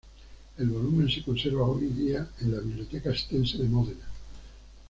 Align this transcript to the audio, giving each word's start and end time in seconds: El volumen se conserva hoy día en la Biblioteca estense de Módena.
El 0.57 0.65
volumen 0.71 1.07
se 1.11 1.21
conserva 1.21 1.61
hoy 1.63 1.85
día 1.85 2.27
en 2.39 2.55
la 2.55 2.59
Biblioteca 2.59 3.11
estense 3.11 3.59
de 3.59 3.69
Módena. 3.69 4.07